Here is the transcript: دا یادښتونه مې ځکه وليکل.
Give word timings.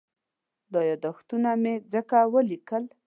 دا 0.73 0.81
یادښتونه 0.89 1.51
مې 1.61 1.73
ځکه 1.93 2.17
وليکل. 2.33 2.83